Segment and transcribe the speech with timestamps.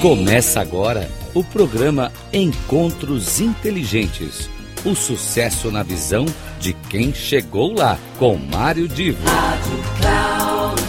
[0.00, 4.48] Começa agora o programa Encontros Inteligentes.
[4.82, 6.24] O sucesso na visão
[6.58, 9.22] de quem chegou lá, com Mário Divo.
[9.26, 10.80] Rádio Cloud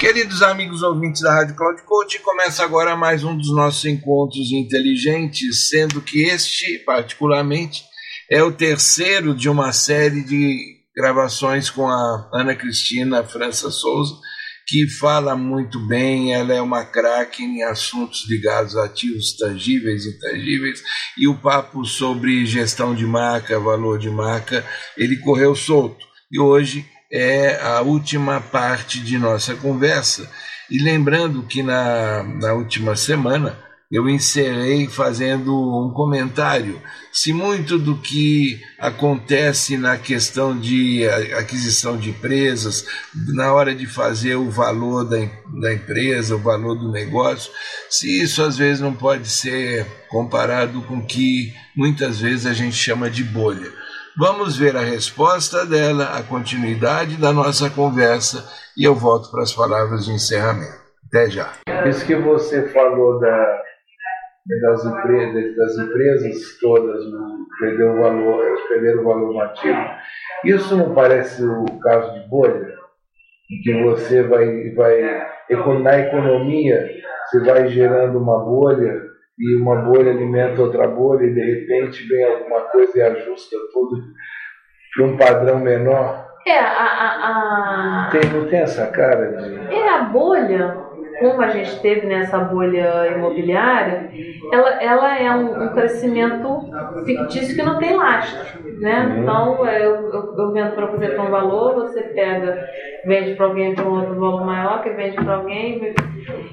[0.00, 5.68] Queridos amigos ouvintes da Rádio Cloud Coach, começa agora mais um dos nossos encontros inteligentes,
[5.68, 7.84] sendo que este, particularmente,
[8.30, 14.14] é o terceiro de uma série de gravações com a Ana Cristina França Souza,
[14.66, 20.16] que fala muito bem, ela é uma craque em assuntos ligados a ativos tangíveis e
[20.16, 20.82] intangíveis,
[21.18, 24.64] e o papo sobre gestão de marca, valor de marca,
[24.96, 26.06] ele correu solto.
[26.32, 30.30] E hoje é a última parte de nossa conversa.
[30.70, 33.58] E lembrando que na, na última semana
[33.90, 36.80] eu encerrei fazendo um comentário.
[37.12, 41.06] Se muito do que acontece na questão de
[41.38, 42.86] aquisição de empresas,
[43.34, 45.18] na hora de fazer o valor da,
[45.60, 47.52] da empresa, o valor do negócio,
[47.88, 52.76] se isso às vezes não pode ser comparado com o que muitas vezes a gente
[52.76, 53.70] chama de bolha.
[54.16, 59.52] Vamos ver a resposta dela, a continuidade da nossa conversa e eu volto para as
[59.52, 60.82] palavras de encerramento.
[61.06, 61.52] Até já.
[61.86, 63.62] Isso que você falou da,
[64.60, 67.04] das, empresas, das empresas todas
[67.58, 69.78] perder o valor, perder o valor no ativo,
[70.44, 72.74] isso não parece o caso de bolha?
[73.50, 75.26] Em que você vai, vai
[75.82, 76.90] na economia,
[77.26, 79.02] você vai gerando uma bolha
[79.38, 84.00] e uma bolha alimenta outra bolha e de repente vem alguma coisa e ajusta tudo
[84.94, 86.24] para um padrão menor.
[86.46, 88.10] É, a, a, a...
[88.10, 89.74] Tem, não tem essa cara de.
[89.74, 90.76] É a bolha,
[91.20, 94.10] como a gente teve nessa bolha imobiliária,
[94.52, 96.70] ela, ela é um, um crescimento
[97.04, 98.62] fictício que não tem lastro.
[98.80, 99.06] Né?
[99.06, 99.22] Uhum.
[99.22, 102.68] Então, é, eu, eu, eu vendo para você para um valor, você pega,
[103.04, 105.94] vende para alguém para um outro valor maior, que vende para alguém,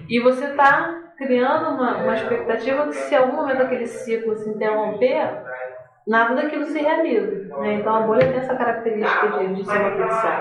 [0.08, 5.44] e você está criando uma, uma expectativa que se algum momento aquele ciclo se interromper,
[6.08, 7.56] nada daquilo se realiza.
[7.60, 7.74] Né?
[7.76, 10.32] Então a bolha tem essa característica de, de ser uma ficção.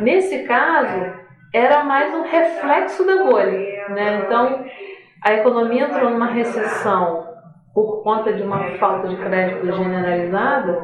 [0.00, 1.21] Nesse caso,
[1.52, 3.88] era mais um reflexo da bolha.
[3.90, 4.22] Né?
[4.24, 4.64] Então
[5.22, 7.32] a economia entrou numa recessão
[7.74, 10.78] por conta de uma falta de crédito generalizada,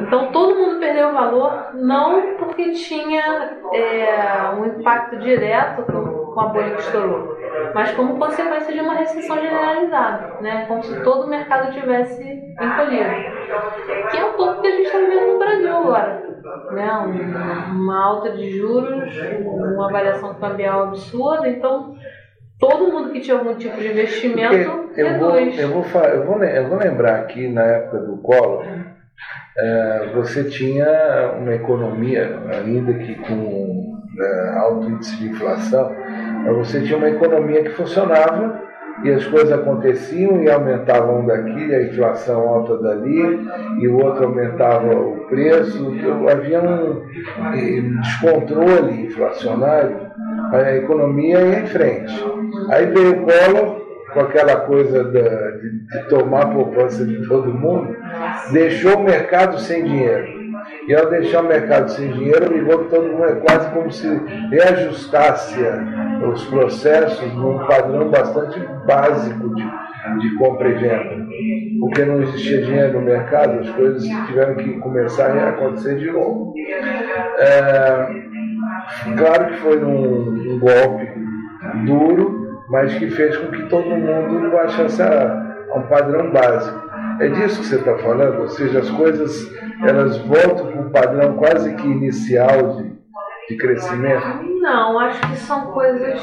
[0.00, 6.46] então todo mundo perdeu valor não porque tinha é, um impacto direto com, com a
[6.46, 7.36] bolha que estourou,
[7.74, 10.64] mas como consequência de uma recessão generalizada, né?
[10.66, 12.22] como se todo o mercado tivesse
[12.60, 13.10] encolhido.
[14.10, 16.23] Que é um pouco que a gente está vivendo no Brasil agora.
[16.72, 16.90] Né?
[17.72, 19.12] uma alta de juros,
[19.46, 21.94] uma variação cambial absurda, então
[22.58, 25.56] todo mundo que tinha algum tipo de investimento eu reduz.
[25.56, 28.64] Vou, eu, vou, eu, vou, eu vou lembrar que na época do Collor,
[29.56, 35.94] é, você tinha uma economia, ainda que com é, alto índice de inflação,
[36.56, 38.63] você tinha uma economia que funcionava
[39.02, 43.40] e as coisas aconteciam e aumentavam um daqui, a inflação alta dali,
[43.80, 45.92] e o outro aumentava o preço.
[46.30, 49.96] Havia um descontrole inflacionário,
[50.52, 52.24] a economia ia em frente.
[52.70, 57.96] Aí veio o Collor com aquela coisa de, de tomar a poupança de todo mundo,
[58.52, 60.43] deixou o mercado sem dinheiro.
[60.86, 64.08] E ao deixar o mercado sem dinheiro, todo mundo é quase como se
[64.50, 65.60] reajustasse
[66.30, 69.64] os processos num padrão bastante básico de,
[70.20, 71.26] de compra e venda.
[71.80, 76.54] Porque não existia dinheiro no mercado, as coisas tiveram que começar a acontecer de novo.
[77.38, 78.06] É,
[79.16, 81.08] claro que foi um, um golpe
[81.86, 86.83] duro, mas que fez com que todo mundo baixasse a, a um padrão básico.
[87.20, 88.40] É disso que você está falando?
[88.40, 89.52] Ou seja, as coisas
[89.82, 92.92] elas voltam para um padrão quase que inicial de,
[93.48, 94.42] de crescimento?
[94.60, 96.20] Não, acho que são coisas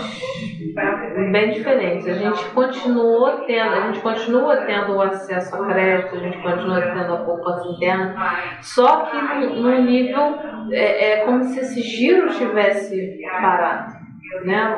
[1.32, 2.08] bem diferentes.
[2.08, 6.82] A gente continuou tendo, a gente continua tendo o acesso ao crédito, a gente continua
[6.82, 8.16] tendo a poupança interna,
[8.62, 9.18] só que
[9.48, 10.40] no, nível
[10.72, 14.02] é, é como se esse giro tivesse parado.
[14.46, 14.76] Né?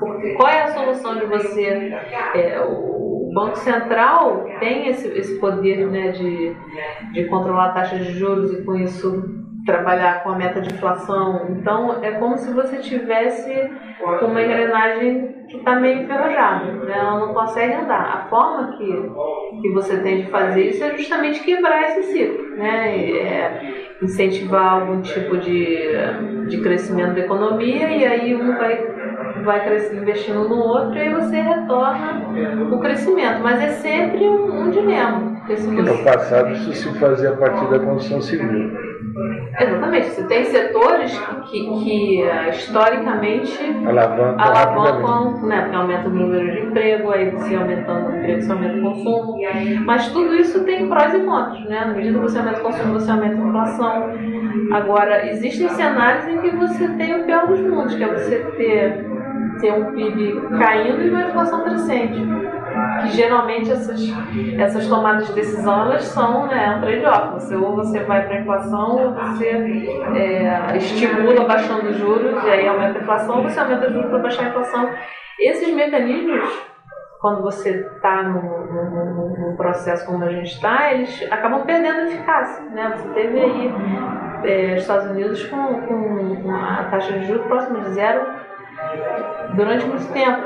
[0.00, 1.94] Porque qual é a solução de você?
[2.34, 3.01] É, o
[3.32, 6.54] Banco Central tem esse, esse poder né, de,
[7.12, 11.46] de controlar a taxa de juros e com isso trabalhar com a meta de inflação.
[11.50, 13.70] Então é como se você tivesse
[14.22, 16.94] uma engrenagem que está meio enferrujada, né?
[16.96, 18.24] ela não consegue andar.
[18.24, 22.98] A forma que, que você tem de fazer isso é justamente quebrar esse ciclo, né?
[22.98, 25.78] É incentivar algum tipo de,
[26.48, 28.76] de crescimento da economia e aí um vai
[29.42, 32.22] vai crescendo, investindo no outro e aí você retorna
[32.70, 33.40] o crescimento.
[33.42, 35.32] Mas é sempre um, um dilema.
[35.46, 38.70] Porque no passado isso se fazia a partir da construção civil.
[39.60, 40.06] Exatamente.
[40.10, 41.18] Você tem setores
[41.50, 47.54] que, que, uh, historicamente alavancam, alavancam né, porque aumenta o número de emprego, aí você
[47.54, 49.38] aumentando o emprego, você aumenta o consumo.
[49.84, 51.64] Mas tudo isso tem prós e contras.
[51.64, 51.84] Né?
[51.84, 54.10] Na medida que você aumenta o consumo, você aumenta a inflação.
[54.72, 59.04] Agora, existem cenários em que você tem o pior dos mundos, que é você ter,
[59.62, 62.20] ter um PIB caindo e uma inflação crescente
[63.02, 64.00] que geralmente essas,
[64.58, 67.34] essas tomadas de decisão elas são né, um trade-off.
[67.34, 69.46] Você, ou você vai para a inflação ou você
[70.16, 74.10] é, estimula baixando os juros e aí aumenta a inflação, ou você aumenta os juros
[74.10, 74.90] para baixar a inflação.
[75.38, 76.42] Esses mecanismos,
[77.20, 82.64] quando você está num, processo como a gente está, eles acabam perdendo eficácia.
[82.70, 82.94] Né?
[82.96, 83.74] Você teve aí
[84.44, 88.41] é, Estados Unidos com, com a taxa de juros próxima de zero
[89.54, 90.42] durante muito tempo.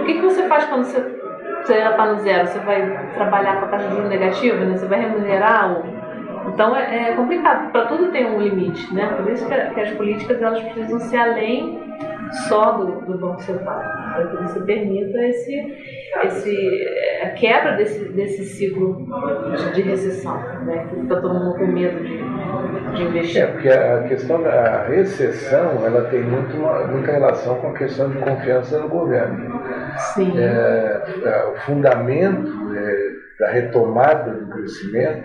[0.00, 1.24] O que, que você faz quando você
[1.64, 4.76] você já está no zero, você vai trabalhar com a taxa de juros negativa, né?
[4.76, 6.04] você vai remunerar o...
[6.48, 9.06] Então é, é complicado, para tudo tem um limite, né?
[9.16, 11.80] Por isso que, as políticas elas precisam ser além
[12.48, 13.80] só do, do Banco Central,
[14.14, 15.54] para que você permita esse,
[16.24, 16.88] esse,
[17.22, 19.06] a quebra desse, desse ciclo
[19.56, 20.86] de, de recessão, né?
[20.88, 22.18] que fica todo mundo com medo de,
[22.96, 23.42] de investir.
[23.42, 26.56] É, porque a questão da recessão ela tem muito,
[26.90, 29.60] muita relação com a questão de confiança no governo.
[30.14, 30.38] Sim.
[30.38, 35.24] É, é, o fundamento é, da retomada do crescimento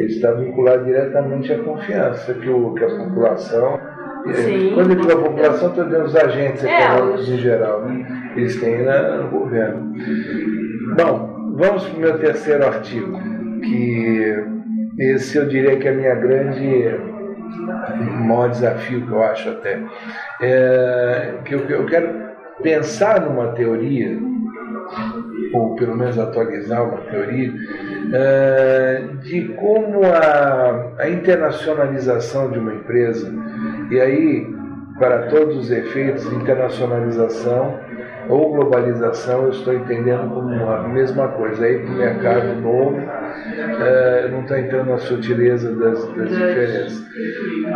[0.00, 3.93] está vinculado diretamente à confiança que, o, que a população.
[4.26, 4.72] É, Sim.
[4.74, 8.32] Quando eu digo a população, estou dizendo os agentes é, econômicos em geral, né?
[8.36, 9.92] eles têm na, no governo.
[10.96, 13.18] Bom, vamos para o meu terceiro artigo,
[13.62, 14.44] que
[14.98, 17.14] esse eu diria que é a minha grande
[18.26, 19.80] maior desafio que eu acho até.
[20.40, 22.08] É, que eu, eu quero
[22.62, 24.18] pensar numa teoria,
[25.52, 27.52] ou pelo menos atualizar uma teoria,
[28.12, 33.32] é, de como a, a internacionalização de uma empresa,
[33.90, 34.54] e aí,
[34.98, 37.78] para todos os efeitos, internacionalização
[38.28, 41.64] ou globalização, eu estou entendendo como a mesma coisa.
[41.64, 47.04] Aí para o mercado novo, é, não está entrando na sutileza das, das diferenças.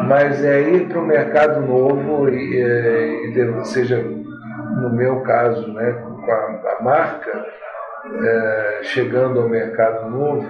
[0.07, 6.31] Mas é ir para o mercado novo, e, é, seja no meu caso, né, com
[6.31, 7.45] a, a marca
[8.23, 10.47] é, chegando ao mercado novo,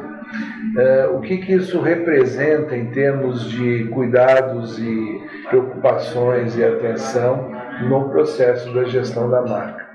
[0.77, 7.51] é, o que, que isso representa em termos de cuidados e preocupações e atenção
[7.89, 9.87] no processo da gestão da marca.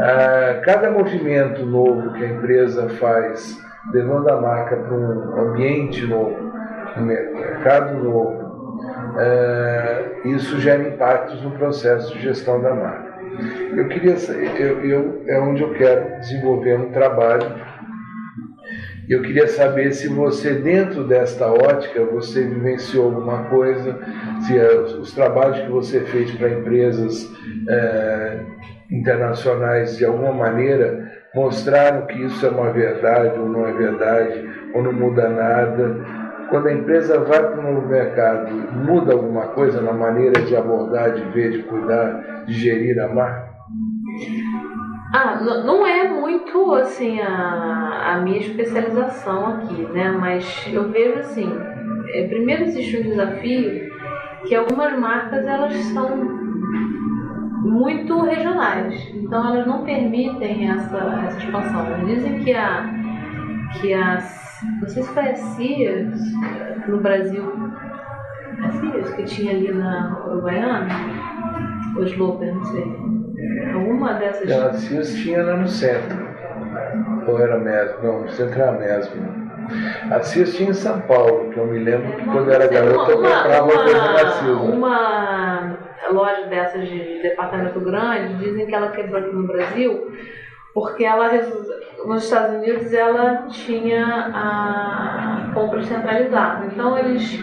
[0.00, 3.58] É, cada movimento novo que a empresa faz,
[3.92, 6.52] levando a marca para um ambiente novo,
[6.96, 8.48] um mercado novo,
[9.18, 13.08] é, isso gera impactos no processo de gestão da marca.
[13.76, 14.14] Eu queria,
[14.58, 17.46] eu, eu, é onde eu quero desenvolver um trabalho.
[19.08, 23.98] Eu queria saber se você, dentro desta ótica, você vivenciou alguma coisa,
[24.40, 27.30] se é, os trabalhos que você fez para empresas
[27.68, 28.40] é,
[28.90, 34.82] internacionais, de alguma maneira, mostraram que isso é uma verdade ou não é verdade, ou
[34.82, 39.92] não muda nada quando a empresa vai para um novo mercado, muda alguma coisa na
[39.92, 43.48] maneira de abordar, de ver, de cuidar, de gerir a marca?
[45.12, 50.10] Ah, não é muito assim a, a minha especialização aqui, né?
[50.10, 51.50] Mas eu vejo assim,
[52.08, 53.90] é, primeiro existe um desafio
[54.46, 56.14] que algumas marcas elas são
[57.62, 60.96] muito regionais, então elas não permitem essa,
[61.26, 62.04] essa expansão.
[62.04, 62.98] Dizem que a
[63.80, 64.38] que as
[64.80, 66.20] não sei se foi a Sears
[66.88, 67.44] no Brasil.
[68.62, 70.88] A Sears que tinha ali na Uruguaiana?
[71.96, 73.17] Ou Sloper, não sei.
[73.90, 74.48] Alguma dessas.
[74.48, 76.28] Não, tinha lá no centro.
[77.26, 78.02] Ou era mesmo?
[78.02, 79.48] Não, no centro era mesmo.
[80.10, 83.10] A Sears tinha em São Paulo, que eu me lembro que quando eu era garota
[83.10, 84.60] eu comprava uma, coisa na Sears.
[84.60, 85.78] Uma
[86.10, 90.12] loja dessas de departamento grande, dizem que ela quebrou aqui no Brasil
[90.78, 91.28] porque ela
[92.06, 96.66] nos Estados Unidos ela tinha a compra centralizada.
[96.66, 97.36] Então eles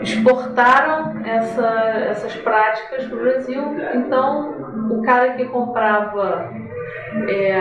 [0.00, 1.68] exportaram essa,
[2.08, 3.62] essas práticas para o Brasil.
[3.94, 6.52] Então o cara que comprava
[7.28, 7.60] é,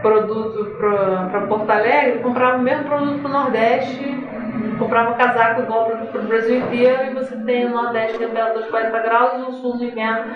[0.00, 4.28] produto para Porto Alegre comprava o mesmo produto para o Nordeste,
[4.78, 8.98] comprava casaco igual para o Brasil inteiro e você tem o Nordeste temperatura de 40
[9.00, 10.34] graus e o Sul no inverno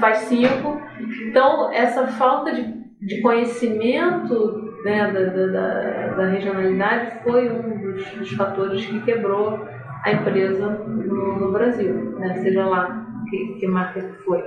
[0.00, 0.80] faz 5.
[1.28, 8.32] Então essa falta de de conhecimento né, da, da, da, regionalidade foi um dos, dos,
[8.32, 9.64] fatores que quebrou
[10.04, 14.42] a empresa no, no Brasil, né, seja lá que, que marca que foi.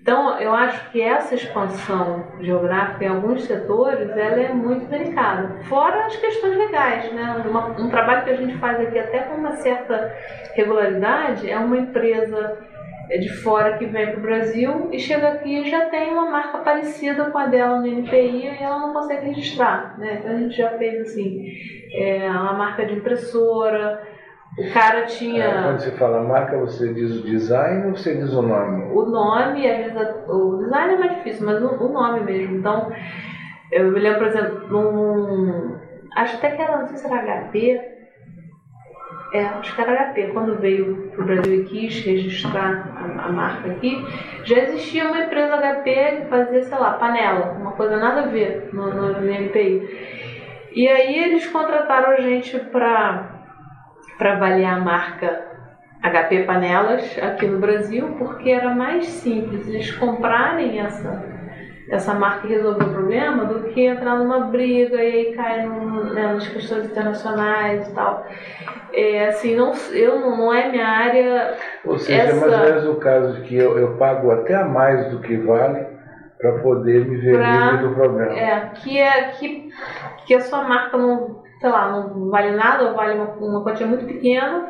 [0.00, 5.62] Então, eu acho que essa expansão geográfica em alguns setores, ela é muito delicada.
[5.64, 7.42] Fora as questões legais, né?
[7.48, 10.14] Uma, um trabalho que a gente faz aqui até com uma certa
[10.54, 12.58] regularidade é uma empresa
[13.08, 16.58] de fora que vem para o Brasil e chega aqui e já tem uma marca
[16.58, 20.18] parecida com a dela no NPI e ela não consegue registrar, né?
[20.18, 21.46] Então a gente já fez assim,
[21.92, 24.00] é, uma marca de impressora,
[24.58, 25.44] o cara tinha.
[25.44, 28.84] É, quando você fala marca, você diz o design ou você diz o nome?
[28.92, 29.96] O nome, às vezes,
[30.28, 32.56] o design é mais difícil, mas o, o nome mesmo.
[32.56, 32.90] Então,
[33.72, 35.76] eu me lembro, por exemplo, num.
[36.16, 37.93] Acho até que era, não sei se era HP.
[39.34, 40.28] É, acho que era HP.
[40.28, 44.06] Quando veio para o Brasil e quis registrar a, a, marca aqui,
[44.44, 48.70] já existia uma empresa HP que fazia, sei lá, panela, uma coisa nada a ver
[48.72, 50.70] no, no, no MPI.
[50.72, 53.28] E aí eles contrataram a gente para
[54.20, 55.44] avaliar a marca
[56.00, 61.24] HP Panelas aqui no Brasil, porque era mais simples eles comprarem essa,
[61.88, 66.32] essa marca resolver o problema do que entrar numa briga e aí cair no, né,
[66.32, 68.26] nas questões internacionais e tal.
[68.92, 71.54] É, assim, não, eu não, não é minha área.
[71.84, 72.46] Ou seja, essa...
[72.46, 75.36] mais ou menos o caso de que eu, eu pago até a mais do que
[75.36, 75.86] vale
[76.38, 78.32] para poder me ver pra, livre do problema.
[78.32, 79.70] É, que, é, que,
[80.26, 83.86] que a sua marca não sei lá, não vale nada ou vale uma, uma quantia
[83.86, 84.68] muito pequena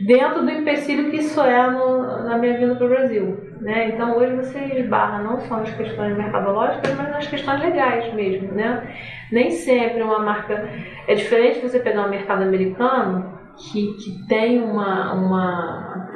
[0.00, 3.50] dentro do empecilho que isso é no, na minha vinda para o Brasil.
[3.60, 3.88] Né?
[3.88, 8.52] Então hoje você esbarra não só nas questões mercadológicas, mas nas questões legais mesmo.
[8.52, 8.96] Né?
[9.30, 10.68] Nem sempre uma marca.
[11.06, 15.12] É diferente você pegar um mercado americano que, que tem uma.
[15.12, 16.10] uma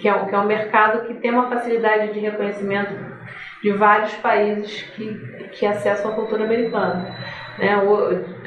[0.00, 2.94] que, é, que é um mercado que tem uma facilidade de reconhecimento
[3.62, 5.14] de vários países que,
[5.52, 7.14] que acessam a cultura americana.
[7.58, 7.74] Né?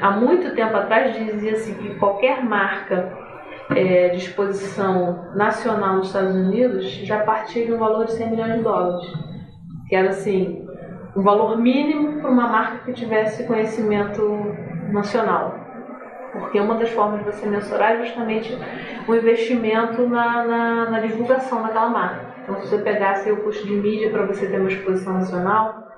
[0.00, 3.19] Há muito tempo atrás dizia-se que qualquer marca
[3.76, 8.54] é, de exposição nacional nos Estados Unidos já partia de um valor de 100 milhões
[8.54, 9.06] de dólares,
[9.88, 10.66] que era assim
[11.16, 14.22] um valor mínimo para uma marca que tivesse conhecimento
[14.92, 15.58] nacional.
[16.32, 18.56] Porque uma das formas de você mensurar é justamente
[19.08, 22.26] o investimento na, na, na divulgação daquela marca.
[22.42, 25.88] Então, se você pegasse o custo de mídia para você ter uma exposição nacional,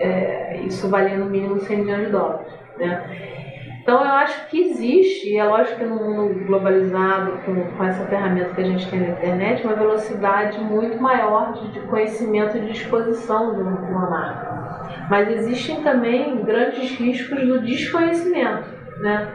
[0.00, 2.52] é, isso valia no mínimo 100 milhões de dólares.
[2.78, 3.45] Né?
[3.86, 8.04] Então eu acho que existe, e é lógico que no mundo globalizado, com, com essa
[8.06, 12.62] ferramenta que a gente tem na internet, uma velocidade muito maior de, de conhecimento e
[13.62, 15.06] uma, de uma marca.
[15.08, 19.32] Mas existem também grandes riscos do desconhecimento, né?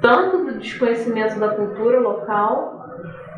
[0.00, 2.84] tanto do desconhecimento da cultura local,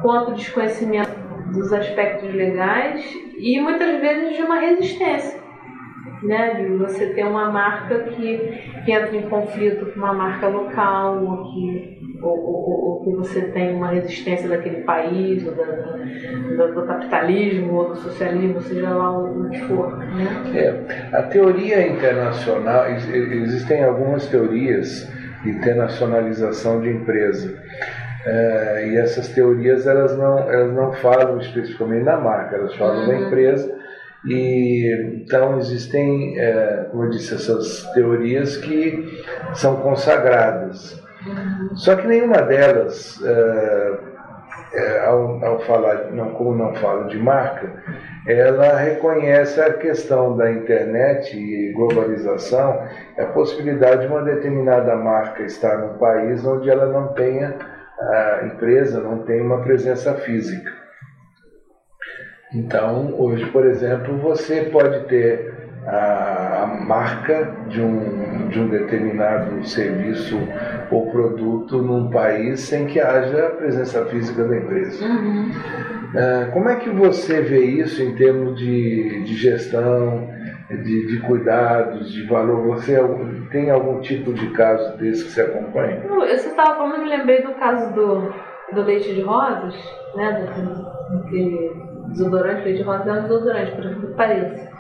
[0.00, 1.12] quanto do desconhecimento
[1.52, 3.04] dos aspectos legais
[3.37, 5.44] e muitas vezes de uma resistência
[6.23, 8.38] né, de você ter uma marca que,
[8.84, 13.42] que entra em conflito com uma marca local, ou que, ou, ou, ou que você
[13.49, 15.64] tem uma resistência daquele país, ou da,
[16.56, 19.96] da, do capitalismo, ou do socialismo, seja lá o que for.
[19.99, 20.26] Né?
[20.54, 25.11] É, a teoria internacional, existem algumas teorias
[25.42, 27.62] de internacionalização de empresa.
[28.26, 33.06] É, e essas teorias elas não, elas não falam especificamente da marca, elas falam uhum.
[33.06, 33.84] da empresa
[34.26, 39.23] e então existem, é, como eu disse, essas teorias que
[39.54, 41.02] são consagradas.
[41.75, 43.99] Só que nenhuma delas, é,
[44.75, 47.71] é, ao, ao, falar, não, como não fala de marca,
[48.26, 52.83] ela reconhece a questão da internet e globalização,
[53.19, 57.57] a possibilidade de uma determinada marca estar num país onde ela não tenha,
[58.00, 60.84] a empresa não tem uma presença física.
[62.54, 65.54] Então, hoje, por exemplo, você pode ter
[65.87, 70.38] a, a marca de um, de um determinado serviço
[70.90, 75.04] ou produto num país sem que haja presença física da empresa.
[75.04, 75.50] Uhum.
[75.50, 80.30] Uh, como é que você vê isso em termos de, de gestão,
[80.70, 82.66] de, de, cuidados, de valor?
[82.68, 82.96] Você
[83.50, 86.02] tem algum tipo de caso desse que você acompanha?
[86.08, 88.32] Você estava falando, eu me lembrei do caso do,
[88.73, 89.75] do leite de rosas,
[90.14, 90.49] né?
[90.56, 94.70] Do, do que desodorante, leite rosa é um desodorante, por exemplo, que pareça.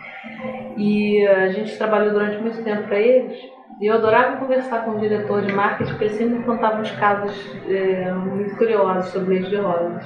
[0.76, 3.38] E a gente trabalhou durante muito tempo para eles.
[3.80, 7.34] E eu adorava conversar com o diretor de marketing, porque ele sempre contava uns casos
[7.68, 10.04] é, muito curiosos sobre leite de rosas.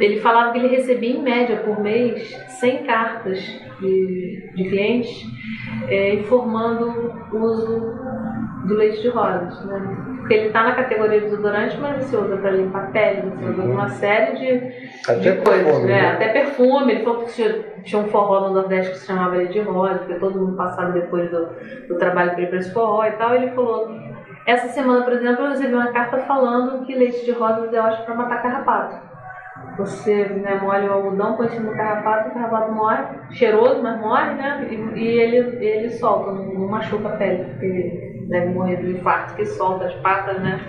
[0.00, 3.38] Ele falava que ele recebia, em média, por mês, 100 cartas
[3.80, 5.24] de, de clientes
[5.88, 7.94] é, informando o uso
[8.66, 9.64] do leite de rosas.
[9.66, 10.15] Né?
[10.26, 13.44] Porque ele está na categoria de desodorante, mas você usa para limpar a pele, você
[13.44, 13.70] usa uhum.
[13.70, 15.64] uma série de, de coisas.
[15.64, 16.10] Perfume, né?
[16.10, 16.92] Até perfume.
[16.92, 19.98] Ele falou que tinha, tinha um forró no Nordeste que se chamava Leite de Rosa,
[20.00, 21.48] porque todo mundo passava depois do,
[21.86, 23.36] do trabalho para ir para esse forró e tal.
[23.36, 23.88] Ele falou.
[24.44, 28.04] Essa semana, por exemplo, eu recebi uma carta falando que leite de rosas é ótimo
[28.04, 28.96] para matar carrapato.
[29.78, 34.00] você né, molha o algodão, põe em cima do carrapato, o carrapato morre, cheiroso, mas
[34.00, 34.66] morre, né?
[34.70, 38.90] E, e ele, ele solta, não, não, machuca a pele, porque ele deve morrer do
[38.90, 40.60] infarto que solta as patas, né?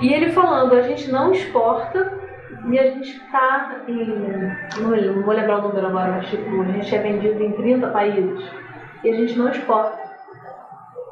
[0.00, 2.12] E ele falando, a gente não exporta
[2.68, 3.96] e a gente está em.
[4.80, 8.50] Não, vou lembrar o número agora, mas tipo, a gente é vendido em 30 países
[9.04, 9.98] e a gente não exporta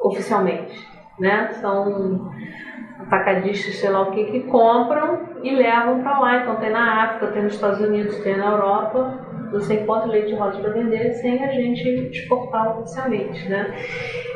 [0.03, 0.87] oficialmente,
[1.19, 1.49] né?
[1.55, 2.31] São
[3.01, 6.37] atacadistas, sei lá o que, que compram e levam para lá.
[6.39, 9.24] Então tem na África, tem nos Estados Unidos, tem na Europa.
[9.55, 13.75] Você encontra leite rosa para vender sem a gente exportar oficialmente, né?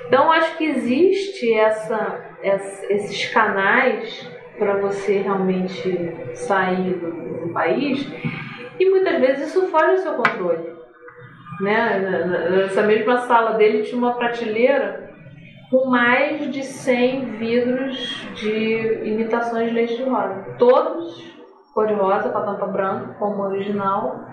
[0.06, 4.26] Então acho que existe essa, essa esses canais
[4.58, 8.06] para você realmente sair do, do, país
[8.78, 10.78] e muitas vezes isso foge ao seu controle.
[11.60, 12.46] Né?
[12.50, 15.10] Nessa mesma sala dele tinha uma prateleira
[15.70, 20.54] com mais de 100 vidros de imitações de leite de rosa.
[20.58, 21.28] Todos
[21.78, 24.27] cor-de-rosa, com a tampa branca, como original,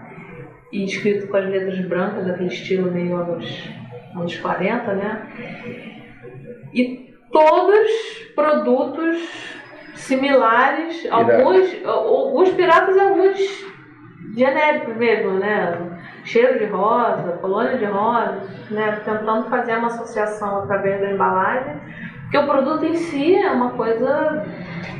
[0.71, 3.69] e escrito com as letras brancas, daquele estilo meio anos,
[4.15, 5.27] anos 40, né?
[6.73, 7.89] E todos
[8.35, 9.17] produtos
[9.95, 13.65] similares, alguns, alguns piratas e alguns
[14.35, 15.95] genéricos mesmo, né?
[16.25, 18.41] cheiro de rosa, colônia de rosa,
[18.71, 18.99] né?
[19.05, 21.75] tentando fazer uma associação através da embalagem,
[22.23, 24.43] porque o produto em si é uma coisa.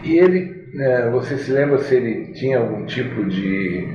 [0.04, 3.88] E ele, né, você se lembra se ele tinha algum tipo de,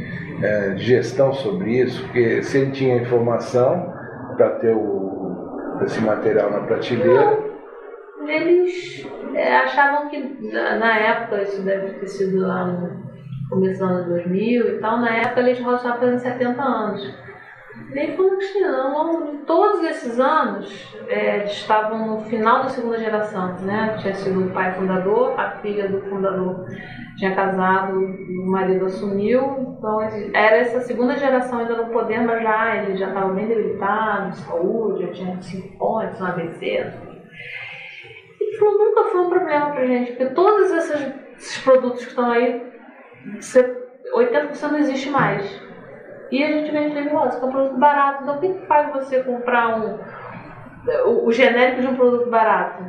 [0.42, 2.02] é, gestão sobre isso?
[2.04, 3.92] Porque se ele tinha informação
[4.36, 7.38] para ter o, esse material na prateleira.
[8.18, 10.18] Não, eles é, achavam que
[10.52, 13.10] na época, isso deve ter sido lá no
[13.50, 17.14] começando em 2000 e tal, na época eles estavam fazendo 70 anos.
[17.88, 23.96] De todos esses anos, é, estavam no final da segunda geração, né?
[23.98, 26.66] Tinha sido o pai fundador, a filha do fundador
[27.16, 32.76] tinha casado, o marido assumiu, então era essa segunda geração ainda no poder, mas já
[32.76, 36.92] ele já estava bem debilitado, de saúde, já tinha cinco pontos, um ABC.
[38.40, 42.70] E nunca foi um problema pra gente, porque todos esses, esses produtos que estão aí
[44.14, 45.69] 80% não existe mais.
[46.30, 48.22] E a gente vende leite rosa, que é um produto barato.
[48.22, 49.98] Então, o que faz você comprar um,
[51.06, 52.84] o, o genérico de um produto barato?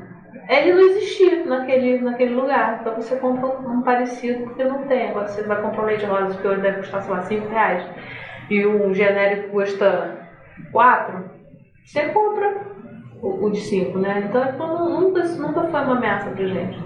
[0.48, 2.80] Ele não existia naquele, naquele lugar.
[2.82, 5.10] Então, você compra um, parecido porque não tem.
[5.10, 7.86] Agora, você vai comprar um leite rosa que hoje deve custar, sei lá, 5 reais,
[8.50, 10.28] e um genérico custa
[10.72, 11.30] 4,
[11.86, 12.62] você compra
[13.22, 14.28] o, o de 5, né?
[14.28, 16.80] Então, nunca, nunca foi uma ameaça pra gente.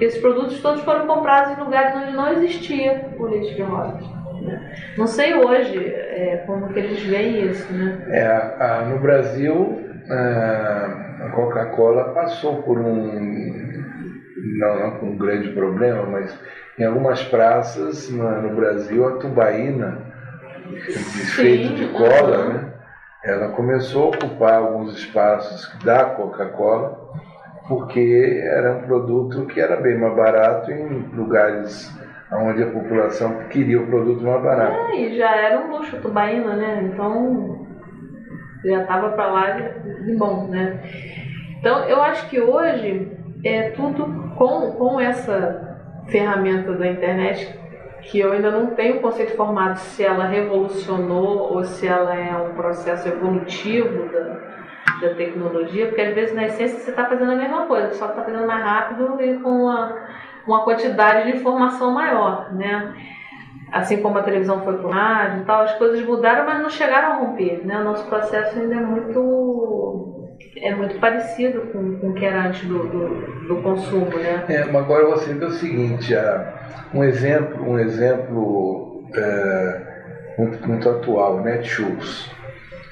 [0.00, 4.17] Esses produtos todos foram comprados em lugares onde não existia o leite de rosa.
[4.96, 7.72] Não sei hoje é, como que eles veem isso.
[7.72, 8.02] Né?
[8.08, 13.82] É, a, no Brasil, a, a Coca-Cola passou por um,
[14.58, 16.38] não, não um grande problema, mas
[16.78, 19.98] em algumas praças no, no Brasil, a tubaína,
[21.34, 22.52] feita de cola, uhum.
[22.52, 22.72] né?
[23.24, 27.08] ela começou a ocupar alguns espaços da Coca-Cola
[27.68, 31.92] porque era um produto que era bem mais barato em lugares
[32.32, 34.92] onde a população queria o produto mais barato.
[34.92, 36.90] É, e já era um luxo tubaína, né?
[36.92, 37.66] Então
[38.64, 40.80] já estava para lá de bom, né?
[41.58, 43.10] Então eu acho que hoje
[43.44, 47.58] é tudo com, com essa ferramenta da internet
[48.02, 52.54] que eu ainda não tenho conceito formado se ela revolucionou ou se ela é um
[52.54, 54.40] processo evolutivo da,
[55.00, 58.22] da tecnologia, porque às vezes na essência você está fazendo a mesma coisa, só está
[58.22, 60.06] fazendo mais rápido e com uma,
[60.48, 62.94] uma quantidade de informação maior, né?
[63.70, 66.70] Assim como a televisão foi para o rádio e tal, as coisas mudaram, mas não
[66.70, 67.78] chegaram a romper, né?
[67.78, 70.14] O nosso processo ainda é muito
[70.56, 74.44] é muito parecido com, com o que era antes do, do, do consumo, né?
[74.48, 76.14] É, mas agora você vê o seguinte,
[76.94, 79.80] um exemplo, um exemplo é,
[80.38, 82.30] muito, muito atual, Netshoes.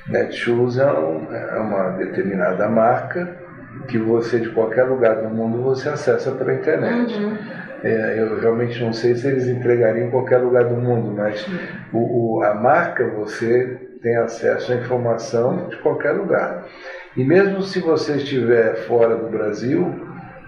[0.09, 3.46] Netshoes é, um, é uma determinada marca
[3.89, 7.15] que você de qualquer lugar do mundo você acessa pela internet.
[7.15, 7.37] Uhum.
[7.83, 11.47] É, eu realmente não sei se eles entregariam em qualquer lugar do mundo, mas
[11.93, 16.67] o, o, a marca você tem acesso à informação de qualquer lugar.
[17.17, 19.95] E mesmo se você estiver fora do Brasil,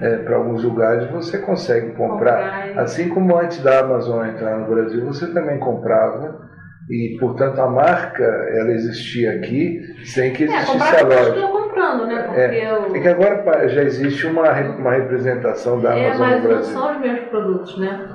[0.01, 2.67] é, para alguns lugares você consegue comprar.
[2.67, 2.83] comprar.
[2.83, 6.49] Assim como antes da Amazon entrar no Brasil, você também comprava
[6.89, 11.58] e portanto a marca ela existia aqui sem que é, existisse é, a loja.
[11.89, 12.23] Comprando, né?
[12.23, 12.95] Porque é, eu...
[12.95, 16.51] é que agora já existe uma, uma representação da é, Amazon no Brasil.
[16.51, 18.09] Mas não são os mesmos produtos, né?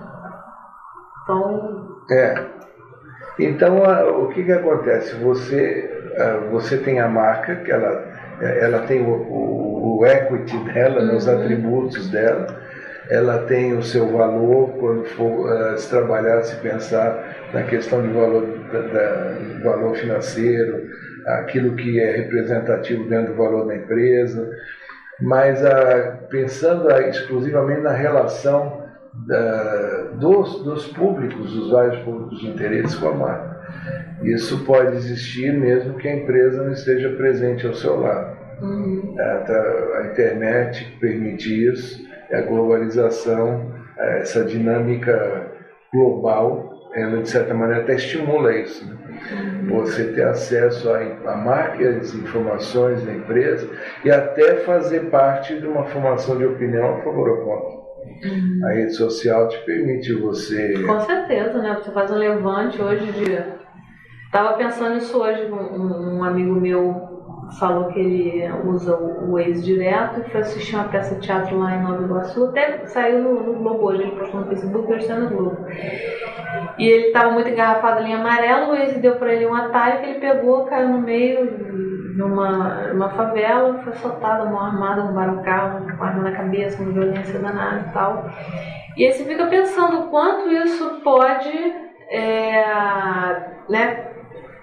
[1.24, 1.98] Então.
[2.12, 2.46] É.
[3.40, 3.78] Então
[4.22, 5.16] o que que acontece?
[5.16, 5.90] Você
[6.52, 8.04] você tem a marca que ela
[8.40, 11.14] ela tem o, o, o equity dela, uhum.
[11.14, 12.64] nos atributos dela
[13.10, 18.08] ela tem o seu valor quando for uh, se trabalhar, se pensar na questão de
[18.10, 20.88] valor, da, da, valor financeiro,
[21.28, 24.50] aquilo que é representativo dentro do valor da empresa,
[25.22, 28.84] mas uh, pensando uh, exclusivamente na relação
[30.16, 33.54] dos, dos públicos, dos vários públicos de interesse com a marca.
[34.24, 38.36] Isso pode existir mesmo que a empresa não esteja presente ao seu lado.
[38.62, 39.16] Uhum.
[39.20, 45.52] A, a internet permite isso, a globalização, essa dinâmica
[45.94, 48.86] global, ela de certa maneira até estimula isso.
[48.88, 48.98] Né?
[49.70, 51.00] Você ter acesso a,
[51.32, 53.70] a marcas, informações da empresa
[54.04, 57.84] e até fazer parte de uma formação de opinião a favor ou contra.
[58.24, 58.60] Uhum.
[58.66, 60.74] A rede social te permite você.
[60.84, 61.76] Com certeza, né?
[61.76, 63.64] Você faz um levante hoje de.
[64.32, 67.13] Tava pensando nisso hoje, um, um amigo meu
[67.60, 71.76] falou que ele usa o Waze direto e foi assistir uma peça de teatro lá
[71.76, 72.46] em Nova Iguaçu.
[72.46, 75.58] Até saiu no, no Globo hoje, ele postou no Facebook e hoje está no Globo.
[76.78, 80.00] E ele estava muito engarrafado ali em amarelo, o Waze deu para ele um atalho
[80.00, 85.44] que ele pegou, caiu no meio, numa, numa favela, foi soltado, mão armada, roubaram o
[85.44, 88.30] carro, com arma na cabeça, uma violência danada e tal.
[88.96, 91.52] E aí você fica pensando o quanto isso pode
[92.10, 92.64] é,
[93.70, 94.13] né,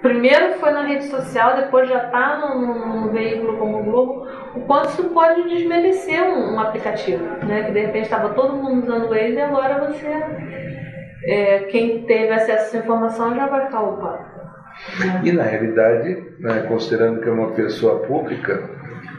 [0.00, 4.88] primeiro foi na rede social, depois já está num, veículo como o Globo, o quanto
[4.88, 7.64] isso pode desmerecer um, um aplicativo, né?
[7.64, 10.06] Que de repente estava todo mundo usando Waze e agora você,
[11.24, 14.24] é, quem teve acesso a essa informação já vai ficar ocupado.
[14.98, 15.20] Né?
[15.24, 18.70] E na realidade, né, considerando que é uma pessoa pública,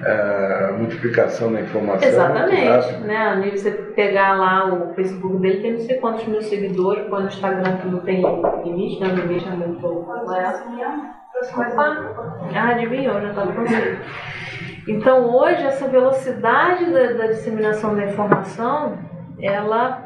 [0.04, 2.04] a multiplicação da informação.
[2.04, 3.18] É Exatamente, né?
[3.18, 7.26] A nível você pegar lá o Facebook dele, tem não sei quantos mil seguidores, quando
[7.26, 8.22] o Instagram que não tem
[8.64, 9.10] limite, né?
[9.10, 9.88] O limite é muito.
[9.88, 10.14] Opa!
[12.56, 13.98] Ah, adivinhou, já estava conseguindo.
[14.88, 18.98] Então hoje essa velocidade da, da, disseminação da informação,
[19.40, 20.04] ela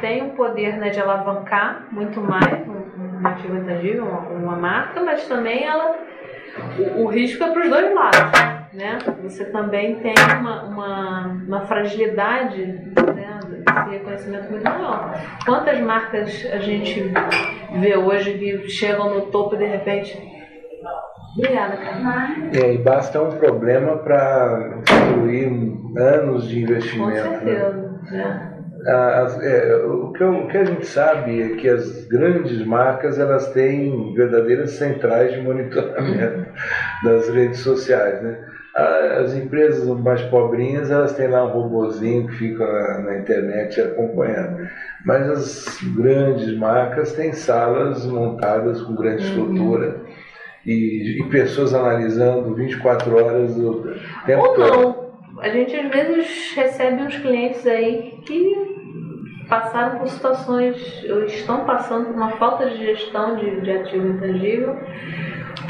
[0.00, 5.02] tem o poder né, de alavancar muito mais um, um ativo intangível, uma, uma marca,
[5.02, 5.96] mas também ela
[6.78, 8.98] o, o risco é para os dois lados né?
[9.22, 15.14] Você também tem uma, uma, uma fragilidade né, desse reconhecimento muito maior.
[15.44, 17.12] Quantas marcas a gente
[17.80, 20.18] vê hoje que chegam no topo e de repente.
[21.36, 22.36] Obrigada, cara.
[22.52, 25.48] É, e basta um problema para destruir
[25.96, 27.04] anos de investimento.
[27.04, 27.22] Com né?
[27.22, 28.00] certeza.
[28.10, 28.46] Né?
[28.86, 33.52] As, é, o, que, o, que, a gente sabe é que as grandes marcas elas
[33.52, 36.46] têm verdadeiras centrais de monitoramento
[37.04, 38.38] das redes sociais, né?
[38.80, 44.68] As empresas mais pobrinhas, elas têm lá um robozinho que fica na, na internet acompanhando.
[45.04, 49.28] Mas as grandes marcas têm salas montadas com grande uhum.
[49.28, 49.88] estrutura.
[49.88, 50.10] Uhum.
[50.64, 53.94] E, e, pessoas analisando 24 horas o
[54.26, 54.70] tempo Ou todo.
[54.70, 55.10] não.
[55.40, 58.59] A gente às vezes recebe uns clientes aí que
[59.50, 64.78] passaram por situações, ou estão passando por uma falta de gestão de, de ativo intangível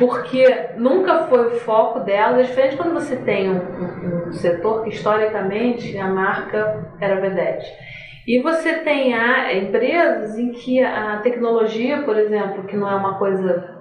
[0.01, 2.41] porque nunca foi o foco dela.
[2.41, 7.71] É diferente quando você tem um, um, setor que historicamente a marca era vedete.
[8.27, 13.19] E você tem a, empresas em que a tecnologia, por exemplo, que não é uma
[13.19, 13.79] coisa.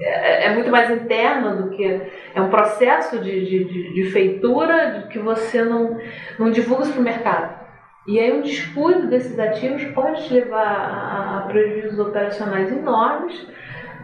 [0.00, 2.02] É, é muito mais interna do que.
[2.34, 5.98] É um processo de, de, de feitura que você não,
[6.38, 7.57] não divulga para o mercado.
[8.08, 13.46] E aí um descuido desses ativos pode te levar a, a prejuízos operacionais enormes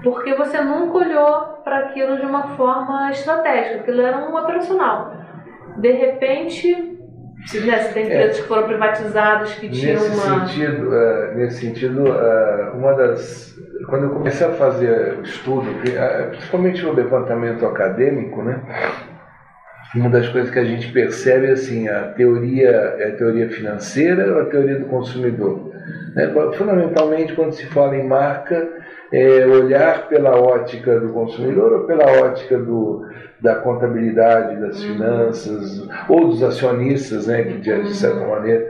[0.02, 5.16] porque você nunca olhou para aquilo de uma forma estratégica, aquilo era um operacional.
[5.78, 10.46] De repente, né, você tem empresas é, que foram privatizadas que tinham nesse uma.
[10.46, 13.54] Sentido, uh, nesse sentido, uh, uma das.
[13.88, 15.66] Quando eu comecei a fazer o estudo,
[16.30, 18.60] principalmente no levantamento acadêmico, né?
[19.94, 24.35] Uma das coisas que a gente percebe é assim, a teoria é a teoria financeira
[24.35, 25.72] ou a teoria do consumidor.
[26.14, 26.33] Né?
[26.57, 28.68] Fundamentalmente, quando se fala em marca,
[29.12, 33.07] é, olhar pela ótica do consumidor ou pela ótica do,
[33.40, 34.92] da contabilidade, das uhum.
[34.92, 38.30] finanças, ou dos acionistas, né, que de, de certa uhum.
[38.30, 38.68] maneira.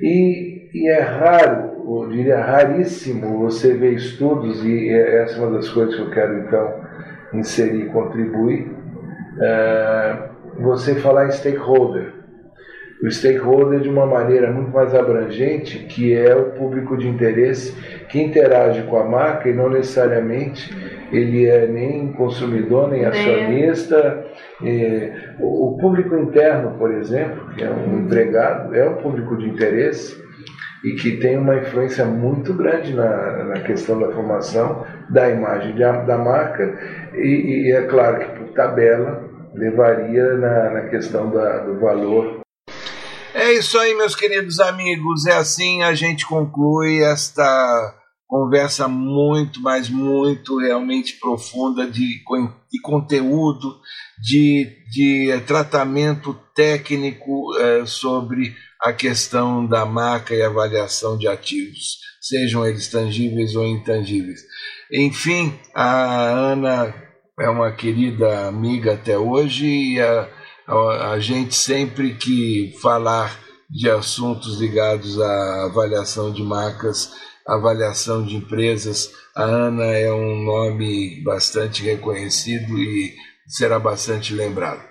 [0.00, 5.56] E, e, é raro, eu diria raríssimo, você ver estudos, e é, essa é uma
[5.56, 6.80] das coisas que eu quero então
[7.34, 8.70] inserir e contribuir,
[9.42, 10.16] é,
[10.58, 12.12] você falar em stakeholder.
[13.02, 17.74] O stakeholder de uma maneira muito mais abrangente, que é o público de interesse
[18.08, 20.74] que interage com a marca e não necessariamente
[21.12, 24.24] ele é nem consumidor, nem acionista.
[24.64, 30.24] É, o público interno, por exemplo, que é um empregado, é um público de interesse
[30.84, 35.80] e que tem uma influência muito grande na, na questão da formação da imagem de,
[35.80, 36.78] da marca.
[37.14, 39.25] E, e, é claro que por tabela
[39.56, 42.40] levaria na, na questão da, do valor
[43.34, 45.26] É isso aí, meus queridos amigos.
[45.26, 47.94] É assim a gente conclui esta
[48.26, 52.22] conversa muito, mas muito realmente profunda de,
[52.70, 53.78] de conteúdo,
[54.20, 62.66] de, de tratamento técnico eh, sobre a questão da marca e avaliação de ativos, sejam
[62.66, 64.40] eles tangíveis ou intangíveis.
[64.92, 67.05] Enfim, a Ana
[67.38, 70.28] é uma querida amiga até hoje e a,
[70.66, 77.12] a, a gente sempre que falar de assuntos ligados à avaliação de marcas,
[77.46, 83.14] avaliação de empresas, a Ana é um nome bastante reconhecido e
[83.46, 84.82] será bastante lembrado.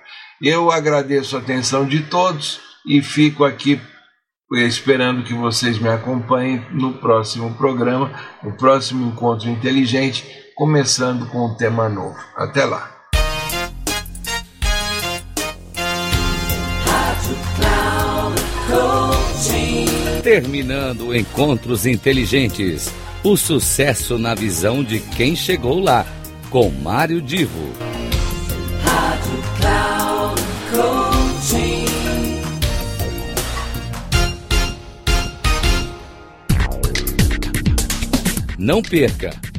[0.41, 3.81] Eu agradeço a atenção de todos e fico aqui
[4.51, 8.11] esperando que vocês me acompanhem no próximo programa,
[8.43, 12.17] no próximo encontro inteligente, começando com um tema novo.
[12.35, 12.91] Até lá.
[20.23, 22.91] Terminando Encontros Inteligentes.
[23.23, 26.05] O sucesso na visão de quem chegou lá,
[26.49, 27.71] com Mário Divo.
[28.83, 30.05] Rádio Cloud.
[38.57, 39.31] Não perca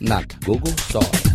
[0.00, 1.29] not Google Store.